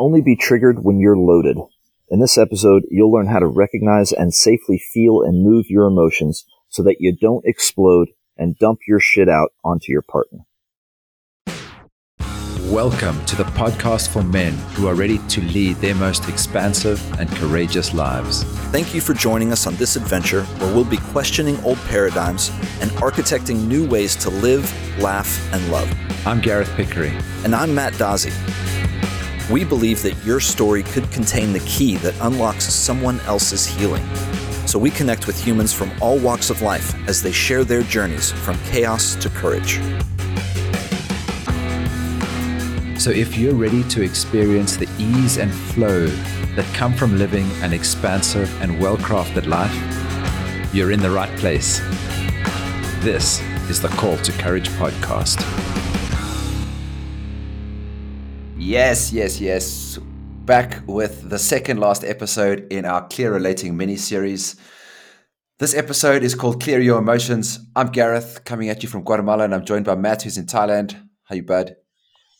[0.00, 1.58] only be triggered when you're loaded.
[2.08, 6.46] In this episode, you'll learn how to recognize and safely feel and move your emotions
[6.70, 10.40] so that you don't explode and dump your shit out onto your partner.
[12.70, 17.28] Welcome to the podcast for men who are ready to lead their most expansive and
[17.32, 18.44] courageous lives.
[18.70, 22.48] Thank you for joining us on this adventure where we'll be questioning old paradigms
[22.80, 25.92] and architecting new ways to live, laugh, and love.
[26.26, 27.16] I'm Gareth Pickering.
[27.44, 28.32] And I'm Matt Dazzi.
[29.50, 34.04] We believe that your story could contain the key that unlocks someone else's healing.
[34.64, 38.30] So we connect with humans from all walks of life as they share their journeys
[38.30, 39.80] from chaos to courage.
[43.00, 46.06] So if you're ready to experience the ease and flow
[46.54, 49.74] that come from living an expansive and well crafted life,
[50.72, 51.80] you're in the right place.
[53.00, 55.69] This is the Call to Courage podcast.
[58.70, 59.98] Yes, yes, yes.
[60.44, 64.54] Back with the second last episode in our Clear Relating mini series.
[65.58, 67.58] This episode is called Clear Your Emotions.
[67.74, 70.92] I'm Gareth, coming at you from Guatemala, and I'm joined by Matt, who's in Thailand.
[71.24, 71.74] How you, bud?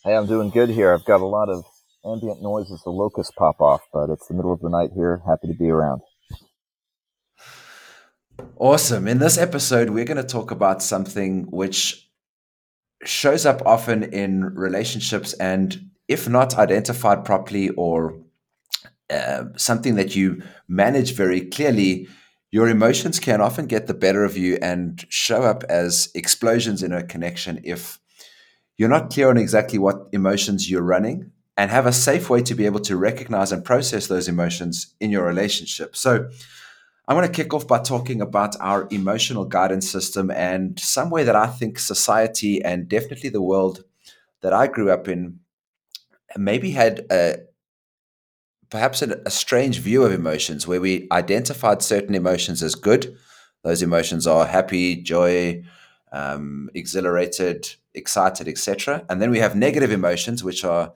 [0.05, 0.95] Hey, I'm doing good here.
[0.95, 1.65] I've got a lot of
[2.07, 5.23] ambient noise as the locusts pop off, but it's the middle of the night here.
[5.27, 6.01] Happy to be around.
[8.55, 9.09] Awesome.
[9.09, 12.09] In this episode, we're going to talk about something which
[13.05, 18.21] shows up often in relationships and if not identified properly or
[19.09, 22.09] uh, something that you manage very clearly,
[22.51, 26.93] your emotions can often get the better of you and show up as explosions in
[26.93, 28.01] a connection if
[28.77, 32.57] you're not clear on exactly what emotions you're running and have a safe way to
[32.57, 35.95] be able to recognize and process those emotions in your relationship.
[35.95, 36.29] So,
[37.07, 41.25] I want to kick off by talking about our emotional guidance system and some way
[41.25, 43.83] that I think society and definitely the world
[44.43, 45.41] that I grew up in
[46.37, 47.39] maybe had a
[48.71, 53.17] perhaps a, a, strange view of emotions where we identified certain emotions as good.
[53.65, 55.65] Those emotions are happy, joy,
[56.13, 59.05] um, exhilarated, excited, etc.
[59.09, 60.93] And then we have negative emotions, which are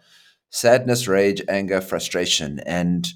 [0.50, 2.60] sadness, rage, anger, frustration.
[2.60, 3.08] And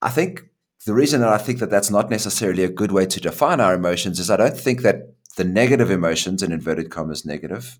[0.00, 0.42] I think
[0.86, 3.74] the reason that I think that that's not necessarily a good way to define our
[3.74, 7.78] emotions is I don't think that the negative emotions, in inverted commas, negative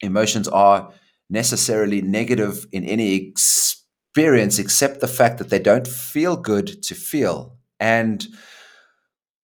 [0.00, 0.92] emotions are
[1.30, 7.56] necessarily negative in any experience except the fact that they don't feel good to feel.
[7.78, 8.26] And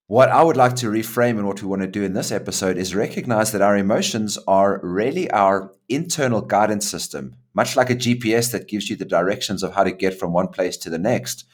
[0.06, 2.76] what I would like to reframe and what we want to do in this episode
[2.76, 8.52] is recognize that our emotions are really our internal guidance system, much like a GPS
[8.52, 11.44] that gives you the directions of how to get from one place to the next.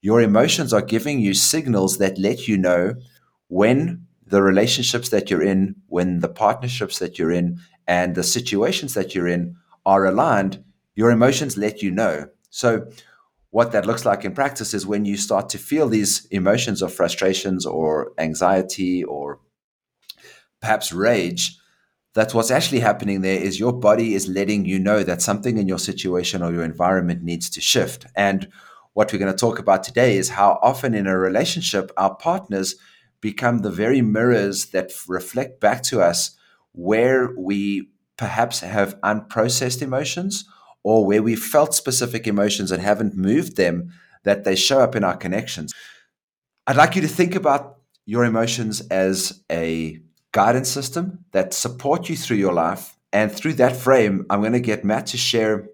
[0.00, 2.94] Your emotions are giving you signals that let you know
[3.48, 8.94] when the relationships that you're in, when the partnerships that you're in, and the situations
[8.94, 10.64] that you're in are aligned,
[10.94, 12.28] your emotions let you know.
[12.50, 12.88] So,
[13.50, 16.92] what that looks like in practice is when you start to feel these emotions of
[16.92, 19.40] frustrations or anxiety or
[20.60, 21.58] perhaps rage,
[22.14, 25.68] that what's actually happening there is your body is letting you know that something in
[25.68, 28.06] your situation or your environment needs to shift.
[28.16, 28.48] And
[28.94, 32.74] what we're going to talk about today is how often in a relationship, our partners
[33.20, 36.36] become the very mirrors that reflect back to us
[36.76, 40.44] where we perhaps have unprocessed emotions
[40.84, 43.90] or where we felt specific emotions and haven't moved them,
[44.22, 45.72] that they show up in our connections.
[46.66, 50.00] I'd like you to think about your emotions as a
[50.32, 52.96] guidance system that support you through your life.
[53.12, 55.68] And through that frame, I'm going to get Matt to share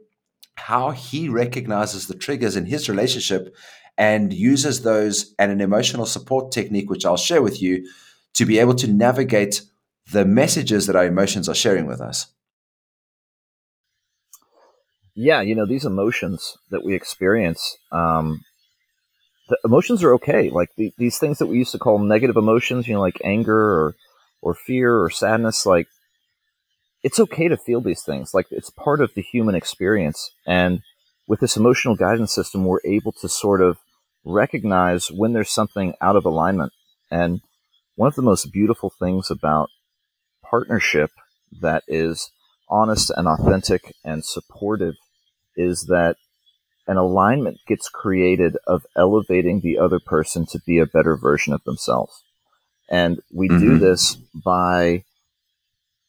[0.55, 3.55] how he recognizes the triggers in his relationship
[3.99, 7.87] and uses those and an emotional support technique, which I'll share with you,
[8.35, 9.63] to be able to navigate
[10.11, 12.27] the messages that our emotions are sharing with us.
[15.15, 18.41] Yeah, you know, these emotions that we experience, um,
[19.49, 20.49] the emotions are okay.
[20.49, 23.59] Like the, these things that we used to call negative emotions, you know, like anger
[23.59, 23.95] or,
[24.41, 25.87] or fear or sadness, like
[27.03, 28.33] it's okay to feel these things.
[28.33, 30.31] Like it's part of the human experience.
[30.47, 30.81] And
[31.27, 33.79] with this emotional guidance system, we're able to sort of
[34.25, 36.73] recognize when there's something out of alignment.
[37.11, 37.41] And
[37.97, 39.69] one of the most beautiful things about
[40.53, 41.11] partnership
[41.63, 42.31] that is
[42.69, 44.95] honest and authentic and supportive
[45.57, 46.17] is that
[46.87, 51.65] an alignment gets created of elevating the other person to be a better version of
[51.65, 52.23] themselves.
[52.91, 53.61] And we mm-hmm.
[53.61, 55.05] do this by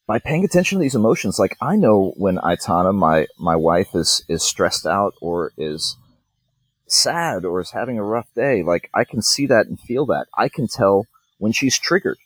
[0.05, 1.39] by paying attention to these emotions.
[1.39, 5.95] Like I know when Aitana, my my wife, is is stressed out or is
[6.87, 8.63] sad or is having a rough day.
[8.63, 10.25] Like I can see that and feel that.
[10.37, 11.05] I can tell
[11.37, 12.17] when she's triggered.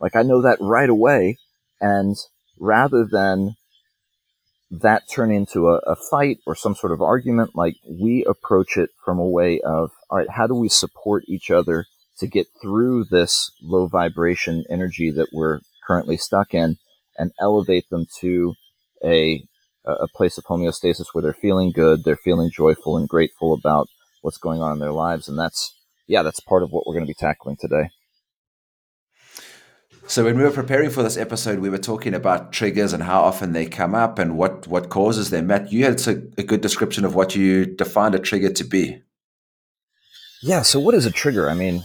[0.00, 1.38] Like I know that right away.
[1.80, 2.16] And
[2.58, 3.56] rather than
[4.70, 7.50] that turn into a, a, fight or some sort of argument.
[7.54, 11.50] Like we approach it from a way of, all right, how do we support each
[11.50, 11.86] other
[12.18, 16.76] to get through this low vibration energy that we're currently stuck in
[17.18, 18.54] and elevate them to
[19.04, 19.42] a,
[19.84, 23.88] a place of homeostasis where they're feeling good, they're feeling joyful and grateful about
[24.22, 25.28] what's going on in their lives.
[25.28, 25.74] And that's,
[26.06, 27.88] yeah, that's part of what we're going to be tackling today.
[30.06, 33.20] So when we were preparing for this episode, we were talking about triggers and how
[33.20, 35.46] often they come up and what what causes them.
[35.46, 39.02] Matt, you had a, a good description of what you defined a trigger to be.
[40.42, 40.62] Yeah.
[40.62, 41.48] So what is a trigger?
[41.48, 41.84] I mean,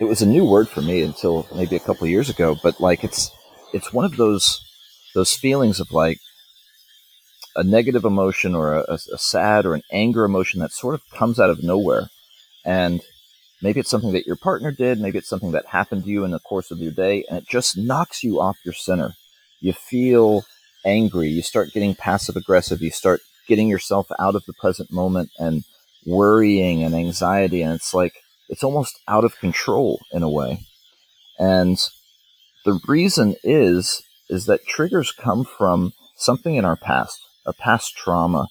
[0.00, 2.56] it was a new word for me until maybe a couple years ago.
[2.62, 3.30] But like, it's
[3.74, 4.64] it's one of those
[5.14, 6.18] those feelings of like
[7.56, 11.38] a negative emotion or a, a sad or an anger emotion that sort of comes
[11.38, 12.08] out of nowhere,
[12.64, 13.02] and
[13.64, 15.00] Maybe it's something that your partner did.
[15.00, 17.48] Maybe it's something that happened to you in the course of your day, and it
[17.48, 19.14] just knocks you off your center.
[19.58, 20.44] You feel
[20.84, 21.28] angry.
[21.28, 22.82] You start getting passive aggressive.
[22.82, 25.64] You start getting yourself out of the present moment and
[26.04, 27.62] worrying and anxiety.
[27.62, 28.12] And it's like,
[28.50, 30.60] it's almost out of control in a way.
[31.38, 31.78] And
[32.66, 38.46] the reason is, is that triggers come from something in our past, a past trauma,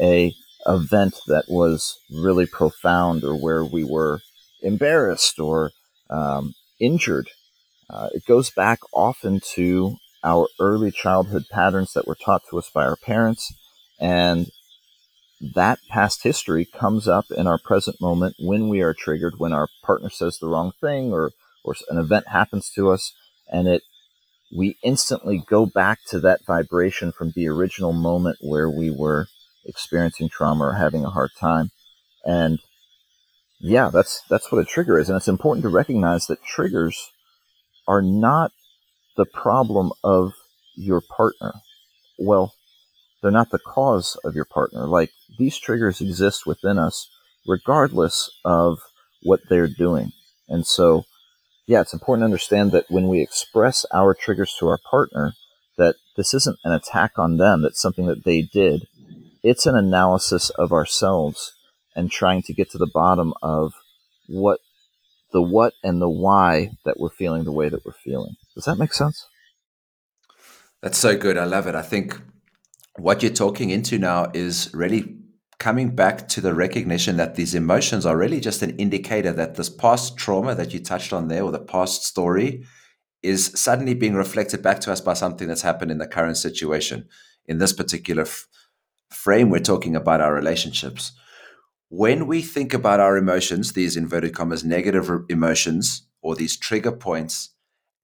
[0.00, 0.32] a
[0.66, 4.20] event that was really profound or where we were
[4.64, 5.70] embarrassed or
[6.10, 7.28] um, injured.
[7.88, 12.70] Uh, it goes back often to our early childhood patterns that were taught to us
[12.70, 13.52] by our parents.
[14.00, 14.46] And
[15.54, 19.68] that past history comes up in our present moment when we are triggered, when our
[19.84, 21.32] partner says the wrong thing or,
[21.62, 23.12] or an event happens to us.
[23.52, 23.82] And it,
[24.56, 29.26] we instantly go back to that vibration from the original moment where we were
[29.66, 31.70] experiencing trauma or having a hard time.
[32.24, 32.58] And
[33.60, 37.10] yeah, that's that's what a trigger is, and it's important to recognize that triggers
[37.86, 38.52] are not
[39.16, 40.32] the problem of
[40.76, 41.54] your partner.
[42.18, 42.54] Well,
[43.22, 44.86] they're not the cause of your partner.
[44.86, 47.08] Like these triggers exist within us
[47.46, 48.78] regardless of
[49.22, 50.12] what they're doing.
[50.48, 51.04] And so,
[51.66, 55.32] yeah, it's important to understand that when we express our triggers to our partner,
[55.78, 58.86] that this isn't an attack on them, that's something that they did.
[59.42, 61.52] It's an analysis of ourselves
[61.94, 63.72] and trying to get to the bottom of
[64.28, 64.60] what
[65.32, 68.36] the what and the why that we're feeling the way that we're feeling.
[68.54, 69.26] Does that make sense?
[70.80, 71.36] That's so good.
[71.36, 71.74] I love it.
[71.74, 72.20] I think
[72.96, 75.16] what you're talking into now is really
[75.58, 79.68] coming back to the recognition that these emotions are really just an indicator that this
[79.68, 82.64] past trauma that you touched on there or the past story
[83.22, 87.08] is suddenly being reflected back to us by something that's happened in the current situation.
[87.46, 88.46] In this particular f-
[89.10, 91.12] frame, we're talking about our relationships
[91.88, 97.50] when we think about our emotions, these inverted commas negative emotions or these trigger points,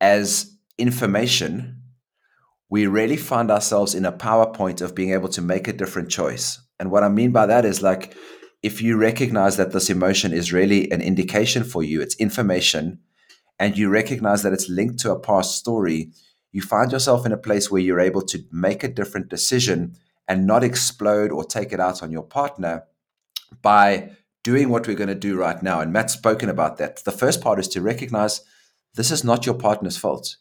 [0.00, 1.82] as information,
[2.68, 6.60] we really find ourselves in a PowerPoint of being able to make a different choice.
[6.78, 8.14] And what I mean by that is like,
[8.62, 13.00] if you recognize that this emotion is really an indication for you, it's information,
[13.58, 16.12] and you recognize that it's linked to a past story,
[16.52, 19.96] you find yourself in a place where you're able to make a different decision
[20.28, 22.84] and not explode or take it out on your partner
[23.62, 24.10] by
[24.42, 25.80] doing what we're going to do right now.
[25.80, 27.04] And Matt's spoken about that.
[27.04, 28.40] The first part is to recognize
[28.94, 30.36] this is not your partner's fault.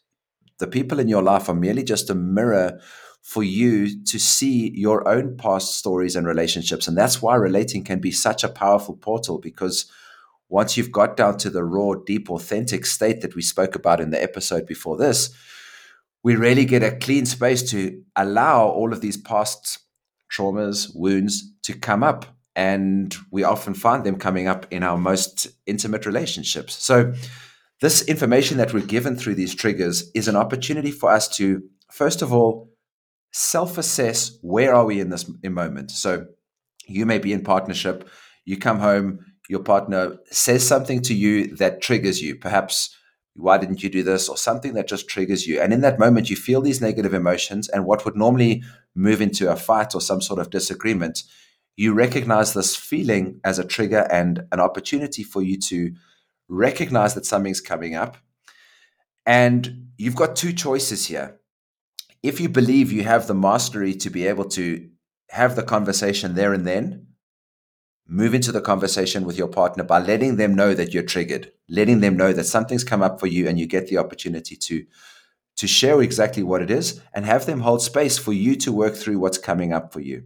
[0.58, 2.80] The people in your life are merely just a mirror
[3.22, 6.88] for you to see your own past stories and relationships.
[6.88, 9.90] And that's why relating can be such a powerful portal because
[10.48, 14.10] once you've got down to the raw, deep, authentic state that we spoke about in
[14.10, 15.30] the episode before this,
[16.22, 19.78] we really get a clean space to allow all of these past
[20.30, 22.26] traumas, wounds to come up
[22.56, 26.74] and we often find them coming up in our most intimate relationships.
[26.74, 27.12] So,
[27.80, 32.20] this information that we're given through these triggers is an opportunity for us to, first
[32.20, 32.70] of all,
[33.32, 35.90] self assess where are we in this moment.
[35.90, 36.26] So,
[36.86, 38.08] you may be in partnership,
[38.44, 42.36] you come home, your partner says something to you that triggers you.
[42.36, 42.96] Perhaps,
[43.34, 44.28] why didn't you do this?
[44.28, 45.60] Or something that just triggers you.
[45.60, 48.62] And in that moment, you feel these negative emotions, and what would normally
[48.94, 51.22] move into a fight or some sort of disagreement
[51.80, 55.94] you recognize this feeling as a trigger and an opportunity for you to
[56.46, 58.18] recognize that something's coming up.
[59.24, 61.40] And you've got two choices here.
[62.22, 64.90] If you believe you have the mastery to be able to
[65.30, 67.06] have the conversation there and then,
[68.06, 72.00] move into the conversation with your partner by letting them know that you're triggered, letting
[72.00, 74.84] them know that something's come up for you and you get the opportunity to
[75.56, 78.94] to share exactly what it is and have them hold space for you to work
[78.94, 80.24] through what's coming up for you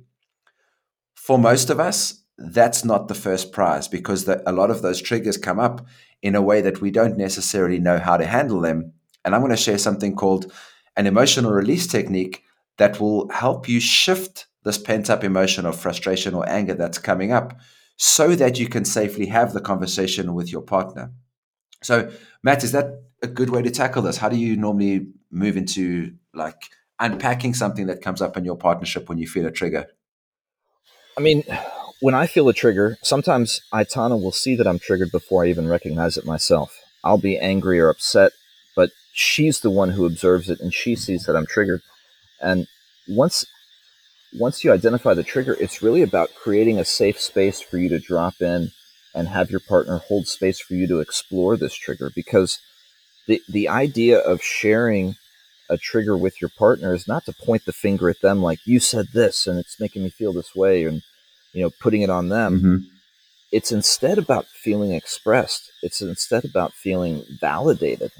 [1.25, 5.01] for most of us, that's not the first prize because the, a lot of those
[5.01, 5.87] triggers come up
[6.21, 8.93] in a way that we don't necessarily know how to handle them.
[9.25, 10.53] And I'm going to share something called
[10.99, 12.45] an emotional release technique
[12.77, 17.33] that will help you shift this pent up emotion of frustration or anger that's coming
[17.33, 17.59] up
[17.97, 21.11] so that you can safely have the conversation with your partner.
[21.83, 22.13] So,
[22.43, 24.19] Matt, is that a good way to tackle this?
[24.19, 26.69] How do you normally move into like
[27.01, 29.87] unpacking something that comes up in your partnership when you feel a trigger?
[31.17, 31.45] I mean,
[32.01, 35.69] when I feel a trigger, sometimes Aitana will see that I'm triggered before I even
[35.69, 36.77] recognize it myself.
[37.03, 38.33] I'll be angry or upset,
[38.75, 41.83] but she's the one who observes it and she sees that I'm triggered.
[42.41, 42.67] And
[43.09, 43.45] once
[44.37, 48.01] once you identify the trigger, it's really about creating a safe space for you to
[48.01, 48.73] drop in
[49.15, 52.59] and have your partner hold space for you to explore this trigger because
[53.29, 55.15] the the idea of sharing
[55.71, 58.79] a trigger with your partner is not to point the finger at them like you
[58.79, 61.03] said this and it's making me feel this way and
[61.53, 62.59] you know putting it on them.
[62.59, 62.77] Mm-hmm.
[63.53, 65.71] it's instead about feeling expressed.
[65.83, 68.11] It's instead about feeling validated.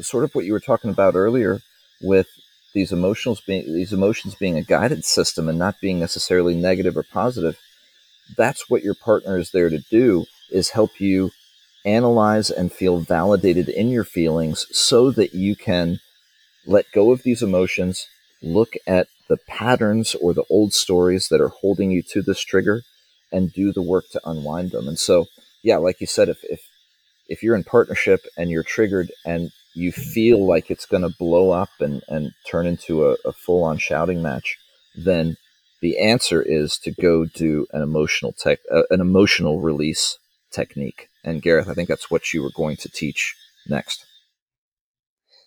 [0.00, 1.60] Sort of what you were talking about earlier
[2.00, 2.28] with
[2.74, 7.02] these emotions being these emotions being a guidance system and not being necessarily negative or
[7.02, 7.58] positive
[8.36, 11.30] that's what your partner is there to do is help you
[11.84, 16.00] analyze and feel validated in your feelings so that you can
[16.66, 18.06] let go of these emotions,
[18.42, 22.82] look at the patterns or the old stories that are holding you to this trigger
[23.32, 24.86] and do the work to unwind them.
[24.88, 25.26] And so,
[25.62, 26.60] yeah, like you said, if, if,
[27.28, 31.50] if you're in partnership and you're triggered and you feel like it's going to blow
[31.50, 34.56] up and, and turn into a, a full on shouting match,
[34.96, 35.36] then
[35.82, 40.18] the answer is to go do an emotional tech, uh, an emotional release
[40.50, 41.08] technique.
[41.22, 43.34] And Gareth, I think that's what you were going to teach
[43.68, 44.06] next.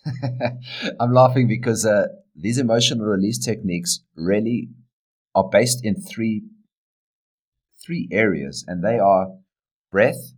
[1.00, 4.70] I'm laughing because uh, these emotional release techniques really
[5.34, 6.44] are based in three
[7.84, 9.28] three areas, and they are
[9.90, 10.32] breath,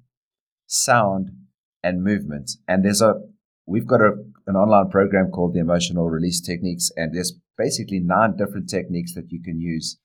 [0.66, 1.30] sound,
[1.82, 2.52] and movement.
[2.68, 3.14] And there's a
[3.66, 4.12] we've got a,
[4.46, 9.30] an online program called the Emotional Release Techniques, and there's basically nine different techniques that
[9.30, 9.98] you can use.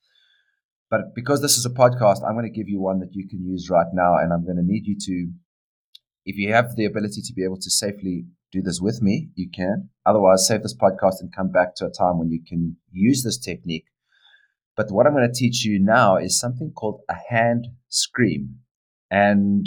[0.90, 3.44] But because this is a podcast, I'm going to give you one that you can
[3.44, 5.32] use right now, and I'm going to need you to,
[6.24, 9.48] if you have the ability to be able to safely do this with me, you
[9.50, 9.90] can.
[10.06, 13.38] Otherwise, save this podcast and come back to a time when you can use this
[13.38, 13.86] technique.
[14.76, 18.60] But what I'm going to teach you now is something called a hand scream.
[19.10, 19.66] And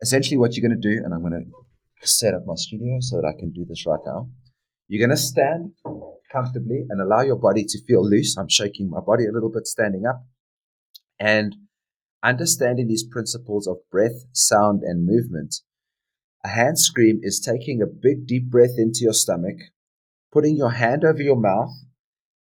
[0.00, 1.50] essentially, what you're going to do, and I'm going
[2.02, 4.28] to set up my studio so that I can do this right now.
[4.88, 5.72] You're going to stand
[6.30, 8.36] comfortably and allow your body to feel loose.
[8.36, 10.24] I'm shaking my body a little bit standing up.
[11.18, 11.56] And
[12.22, 15.56] understanding these principles of breath, sound, and movement
[16.44, 19.56] a hand scream is taking a big deep breath into your stomach,
[20.32, 21.70] putting your hand over your mouth,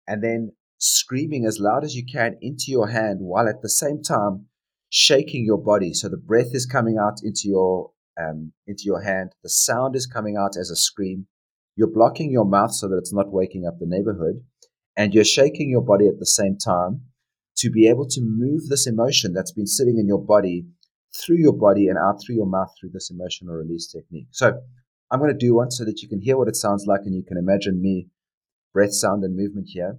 [0.07, 4.01] and then screaming as loud as you can into your hand while at the same
[4.03, 4.45] time
[4.89, 5.93] shaking your body.
[5.93, 9.31] So the breath is coming out into your um, into your hand.
[9.43, 11.27] The sound is coming out as a scream.
[11.75, 14.43] You're blocking your mouth so that it's not waking up the neighborhood,
[14.95, 17.01] and you're shaking your body at the same time
[17.57, 20.65] to be able to move this emotion that's been sitting in your body
[21.15, 24.27] through your body and out through your mouth through this emotional release technique.
[24.31, 24.59] So
[25.11, 27.15] I'm going to do one so that you can hear what it sounds like and
[27.15, 28.07] you can imagine me,
[28.73, 29.97] breath, sound, and movement here.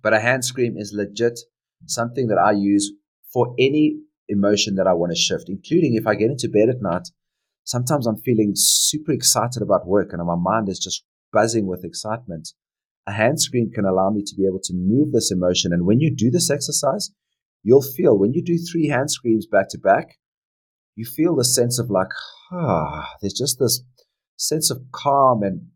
[0.00, 1.40] But a hand scream is legit
[1.86, 2.92] something that I use
[3.32, 6.82] for any emotion that I want to shift, including if I get into bed at
[6.82, 7.08] night.
[7.64, 12.52] Sometimes I'm feeling super excited about work and my mind is just buzzing with excitement.
[13.06, 15.72] A hand scream can allow me to be able to move this emotion.
[15.72, 17.10] And when you do this exercise,
[17.62, 20.18] you'll feel when you do three hand screams back to back,
[20.98, 22.08] you feel the sense of like,
[22.52, 23.84] ah, there's just this
[24.36, 25.68] sense of calm and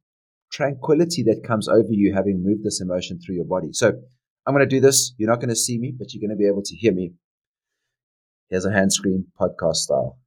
[0.52, 3.69] tranquility that comes over you having moved this emotion through your body.
[3.73, 3.93] So
[4.45, 5.14] I'm going to do this.
[5.19, 7.12] You're not going to see me, but you're going to be able to hear me.
[8.50, 10.19] Here's a hand scream podcast style.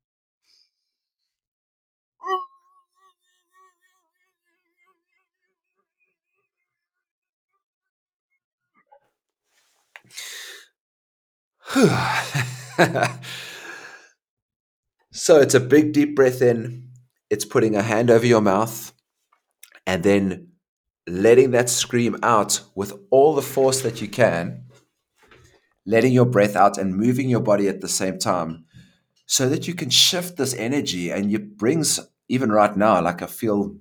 [15.15, 16.89] So it's a big deep breath in.
[17.29, 18.91] It's putting a hand over your mouth
[19.87, 20.49] and then
[21.07, 24.65] letting that scream out with all the force that you can,
[25.85, 28.65] letting your breath out and moving your body at the same time
[29.25, 33.27] so that you can shift this energy and it brings even right now like I
[33.27, 33.77] feel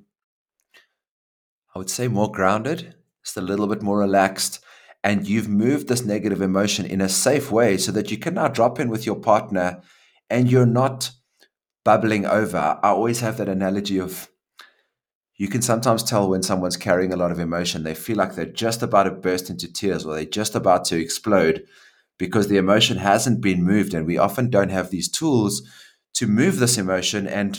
[1.74, 4.64] I would say more grounded, just a little bit more relaxed
[5.02, 8.46] and you've moved this negative emotion in a safe way so that you can now
[8.46, 9.82] drop in with your partner
[10.30, 11.10] and you're not
[11.84, 12.78] bubbling over.
[12.82, 14.28] I always have that analogy of
[15.36, 17.82] you can sometimes tell when someone's carrying a lot of emotion.
[17.82, 21.00] They feel like they're just about to burst into tears or they're just about to
[21.00, 21.66] explode
[22.18, 23.94] because the emotion hasn't been moved.
[23.94, 25.68] And we often don't have these tools
[26.14, 27.26] to move this emotion.
[27.26, 27.58] And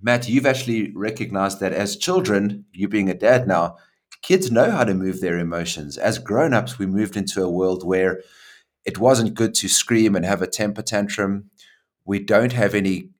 [0.00, 3.76] Matt, you've actually recognized that as children, you being a dad now,
[4.22, 5.98] kids know how to move their emotions.
[5.98, 8.22] As grown ups, we moved into a world where
[8.86, 11.50] it wasn't good to scream and have a temper tantrum.
[12.06, 13.10] We don't have any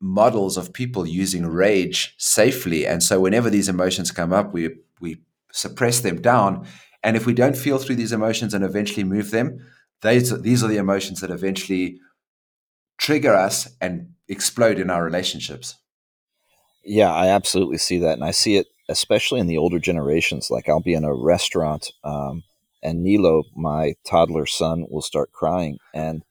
[0.00, 2.86] models of people using rage safely.
[2.86, 6.66] And so whenever these emotions come up, we we suppress them down.
[7.02, 9.64] And if we don't feel through these emotions and eventually move them,
[10.02, 12.00] these, these are the emotions that eventually
[12.98, 15.76] trigger us and explode in our relationships.
[16.84, 18.14] Yeah, I absolutely see that.
[18.14, 20.48] And I see it especially in the older generations.
[20.50, 22.42] Like I'll be in a restaurant um,
[22.82, 25.78] and Nilo, my toddler son, will start crying.
[25.94, 26.22] And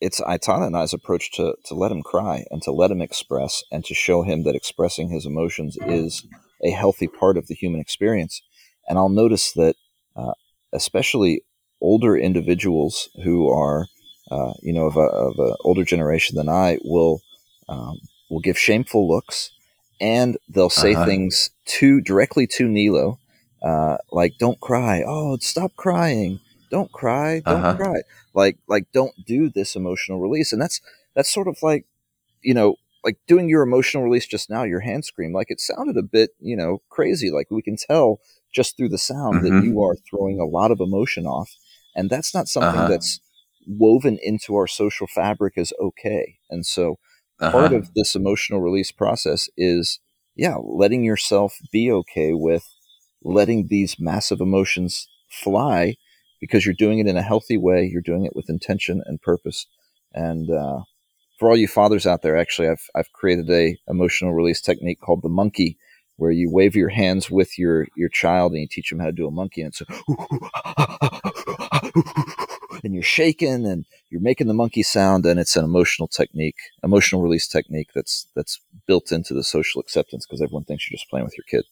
[0.00, 3.62] it's Aitana and I's approach to, to let him cry and to let him express
[3.70, 6.26] and to show him that expressing his emotions is
[6.64, 8.42] a healthy part of the human experience.
[8.88, 9.74] And I'll notice that,
[10.14, 10.32] uh,
[10.72, 11.42] especially
[11.80, 13.86] older individuals who are,
[14.30, 17.20] uh, you know, of a, of an older generation than I will,
[17.68, 17.98] um,
[18.30, 19.50] will give shameful looks
[20.00, 21.06] and they'll say uh-huh.
[21.06, 23.18] things to directly to Nilo,
[23.62, 27.76] uh, like "Don't cry," "Oh, stop crying," "Don't cry," "Don't uh-huh.
[27.76, 28.02] cry,"
[28.34, 30.80] like like don't do this emotional release, and that's
[31.14, 31.86] that's sort of like,
[32.42, 35.96] you know, like doing your emotional release just now, your hand scream, like it sounded
[35.96, 37.30] a bit, you know, crazy.
[37.30, 38.20] Like we can tell
[38.52, 39.56] just through the sound mm-hmm.
[39.56, 41.54] that you are throwing a lot of emotion off,
[41.94, 42.88] and that's not something uh-huh.
[42.88, 43.20] that's
[43.66, 46.98] woven into our social fabric as okay, and so
[47.40, 47.52] uh-huh.
[47.52, 50.00] part of this emotional release process is
[50.34, 52.64] yeah letting yourself be okay with
[53.22, 55.94] letting these massive emotions fly
[56.40, 59.66] because you're doing it in a healthy way you're doing it with intention and purpose.
[60.12, 60.80] And uh,
[61.38, 65.22] for all you fathers out there actually i've, I've created a emotional release technique called
[65.22, 65.78] the monkey
[66.16, 69.12] where you wave your hands with your your child and you teach them how to
[69.12, 69.84] do a monkey and so
[72.84, 77.22] and you're shaking and you're making the monkey sound and it's an emotional technique emotional
[77.22, 81.24] release technique that's that's built into the social acceptance because everyone thinks you're just playing
[81.24, 81.64] with your kid.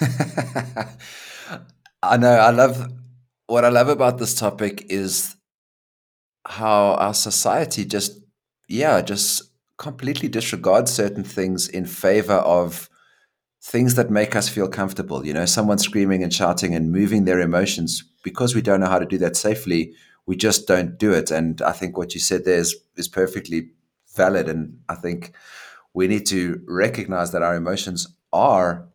[2.02, 2.90] I know i love
[3.48, 5.36] what i love about this topic is
[6.46, 8.20] how our society just
[8.68, 9.42] yeah just
[9.76, 12.88] completely disregards certain things in favor of
[13.62, 15.26] things that make us feel comfortable.
[15.26, 18.98] You know, someone screaming and shouting and moving their emotions because we don't know how
[18.98, 19.94] to do that safely.
[20.26, 21.30] We just don't do it.
[21.30, 23.70] And I think what you said there is, is perfectly
[24.14, 24.48] valid.
[24.48, 25.32] And I think
[25.94, 28.88] we need to recognize that our emotions are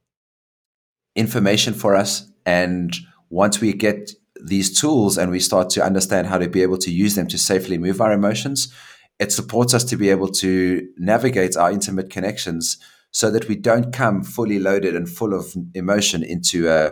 [1.16, 2.30] information for us.
[2.46, 2.96] And
[3.30, 6.92] once we get these tools and we start to understand how to be able to
[6.92, 8.74] use them to safely move our emotions,
[9.20, 12.78] it supports us to be able to navigate our intimate connections
[13.12, 16.92] so that we don't come fully loaded and full of emotion into a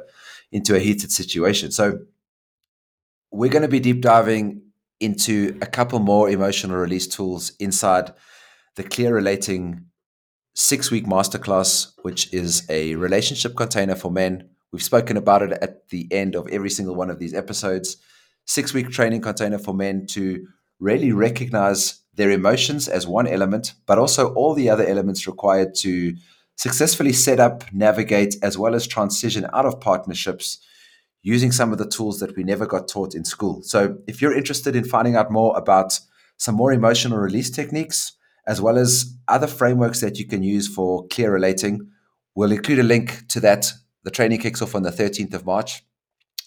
[0.51, 1.71] into a heated situation.
[1.71, 1.99] So
[3.31, 4.61] we're going to be deep diving
[4.99, 8.13] into a couple more emotional release tools inside
[8.75, 9.85] the Clear Relating
[10.53, 14.49] six week masterclass, which is a relationship container for men.
[14.71, 17.97] We've spoken about it at the end of every single one of these episodes.
[18.45, 20.47] Six week training container for men to
[20.79, 26.15] really recognize their emotions as one element, but also all the other elements required to
[26.55, 30.59] successfully set up, navigate, as well as transition out of partnerships
[31.23, 33.61] using some of the tools that we never got taught in school.
[33.63, 35.99] So, if you're interested in finding out more about
[36.37, 38.13] some more emotional release techniques,
[38.47, 41.89] as well as other frameworks that you can use for clear relating,
[42.35, 43.71] we'll include a link to that.
[44.03, 45.83] The training kicks off on the 13th of March.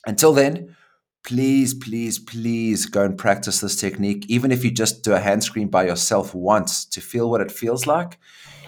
[0.07, 0.77] Until then,
[1.25, 4.27] please, please, please go and practice this technique.
[4.29, 7.51] Even if you just do a hand scream by yourself once to feel what it
[7.51, 8.19] feels like,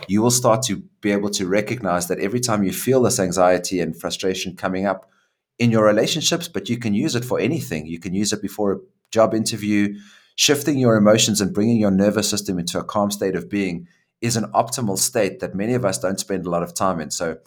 [0.09, 3.81] you will start to be able to recognize that every time you feel this anxiety
[3.81, 5.11] and frustration coming up
[5.59, 7.87] in your relationships, but you can use it for anything.
[7.87, 8.79] You can use it before a
[9.11, 9.97] job interview.
[10.37, 13.89] Shifting your emotions and bringing your nervous system into a calm state of being
[14.21, 17.11] is an optimal state that many of us don't spend a lot of time in.
[17.11, 17.39] So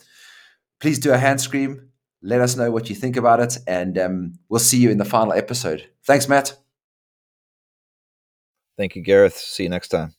[0.80, 1.90] please do a hand scream
[2.22, 5.06] let us know what you think about it, and um, we'll see you in the
[5.06, 5.90] final episode.
[6.04, 6.58] Thanks, Matt.
[8.78, 9.38] Thank you, Gareth.
[9.38, 10.16] See you next time.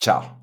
[0.00, 0.36] Ciao.